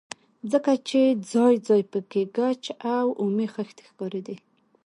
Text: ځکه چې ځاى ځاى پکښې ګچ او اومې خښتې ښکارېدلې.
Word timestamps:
ځکه 0.51 0.71
چې 0.87 0.99
ځاى 1.31 1.55
ځاى 1.67 1.83
پکښې 1.91 2.23
ګچ 2.37 2.63
او 2.95 3.05
اومې 3.21 3.47
خښتې 3.53 3.83
ښکارېدلې. 3.89 4.35